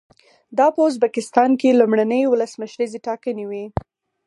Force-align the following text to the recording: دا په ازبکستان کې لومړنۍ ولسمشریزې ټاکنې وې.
دا 0.57 0.67
په 0.75 0.81
ازبکستان 0.89 1.51
کې 1.59 1.77
لومړنۍ 1.79 2.21
ولسمشریزې 2.27 2.99
ټاکنې 3.07 3.45
وې. 3.49 3.65